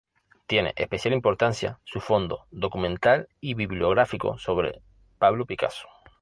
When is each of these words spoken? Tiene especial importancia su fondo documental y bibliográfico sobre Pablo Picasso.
Tiene 0.47 0.73
especial 0.77 1.13
importancia 1.13 1.79
su 1.83 1.99
fondo 1.99 2.47
documental 2.49 3.27
y 3.39 3.53
bibliográfico 3.53 4.35
sobre 4.39 4.81
Pablo 5.19 5.45
Picasso. 5.45 5.87